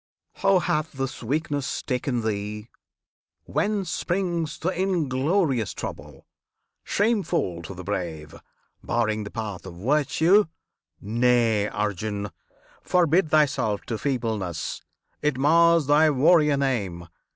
How 0.37 0.57
hath 0.57 0.93
this 0.93 1.21
weakness 1.21 1.83
taken 1.83 2.21
thee? 2.23 2.69
Whence 3.43 3.91
springs 3.91 4.57
The 4.57 4.69
inglorious 4.69 5.73
trouble, 5.75 6.25
shameful 6.83 7.61
to 7.61 7.75
the 7.75 7.83
brave, 7.83 8.33
Barring 8.83 9.25
the 9.25 9.29
path 9.29 9.63
of 9.67 9.75
virtue? 9.75 10.45
Nay, 10.99 11.67
Arjun! 11.67 12.31
Forbid 12.81 13.29
thyself 13.29 13.85
to 13.85 13.99
feebleness! 13.99 14.81
it 15.21 15.37
mars 15.37 15.85
Thy 15.85 16.09
warrior 16.09 16.57
name! 16.57 17.07